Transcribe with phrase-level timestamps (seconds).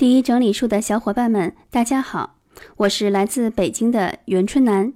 [0.00, 2.38] 第一整理术的小伙伴们，大家好，
[2.78, 4.94] 我是来自北京的袁春楠。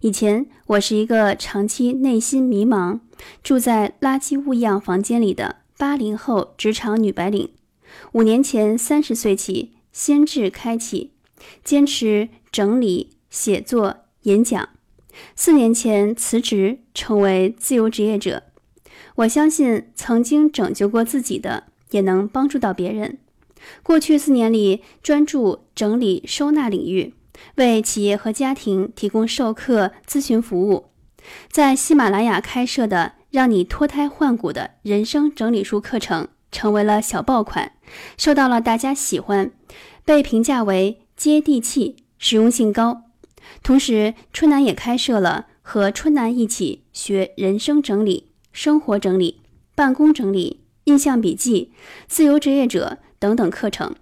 [0.00, 3.00] 以前我是一个长期内心迷茫、
[3.42, 7.50] 住在垃圾物样房间里的八零后职场女白领。
[8.12, 11.12] 五年前三十岁起，心智开启，
[11.62, 14.70] 坚持整理、写作、演讲。
[15.36, 18.44] 四年前辞职，成为自由职业者。
[19.16, 23.18] 我相信，曾经拯救过自己的，也能帮助到别人。
[23.82, 27.14] 过去四年里，专注整理收纳领域，
[27.56, 30.86] 为企业和家庭提供授课咨询服务。
[31.50, 37.72] 在喜马拉雅开设的让你脱胎换骨的人生整理术课程，成为了小爆款，
[38.16, 39.50] 受到了大家喜欢，
[40.04, 43.02] 被评价为接地气、实用性高。
[43.62, 49.42] 同时，春楠也开设了和春楠一起学人生整理、生活整理、
[49.74, 51.72] 办公整理、印象笔记、
[52.06, 52.98] 自由职业者。
[53.18, 53.94] 等等课程，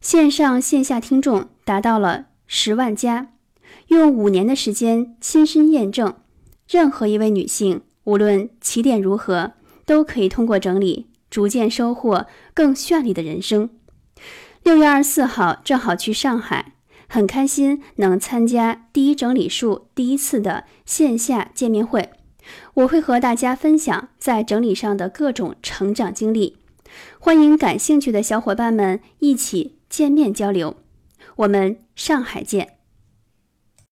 [0.00, 3.32] 线上线下听众达到了十万加，
[3.88, 6.14] 用五年的时间亲身验证，
[6.68, 9.52] 任何一位女性，无论起点如何，
[9.84, 13.70] 都可以通过整理，逐渐收获更绚丽的人生。
[14.62, 16.72] 六月二十四号正好去上海，
[17.08, 22.10] 很开心能参加第一整理术第一次的线下见面会，
[22.74, 26.56] 我会和大家分享在整理上的各种成长经历。
[27.18, 30.76] 欢迎感兴趣的小伙伴们一起见面交流，
[31.36, 32.75] 我们上海见。